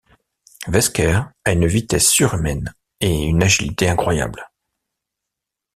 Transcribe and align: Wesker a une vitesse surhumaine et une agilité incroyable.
Wesker 0.67 1.21
a 1.45 1.51
une 1.53 1.67
vitesse 1.67 2.09
surhumaine 2.09 2.73
et 3.01 3.21
une 3.21 3.43
agilité 3.43 3.87
incroyable. 3.87 4.49